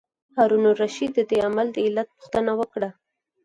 هارون 0.35 0.63
الرشید 0.71 1.11
د 1.15 1.19
دې 1.29 1.37
عمل 1.47 1.67
د 1.73 1.77
علت 1.85 2.07
پوښتنه 2.15 2.51
وکړه. 2.59 2.89